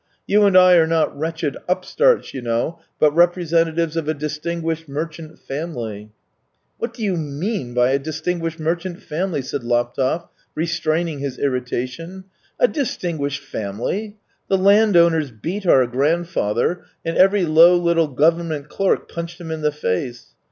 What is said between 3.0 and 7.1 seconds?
representatives of a distinguished merchant family."" What do